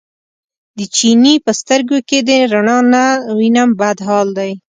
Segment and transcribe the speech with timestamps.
[0.77, 3.05] د چیني په سترګو کې دې رڼا نه
[3.37, 4.51] وینم بد حال دی.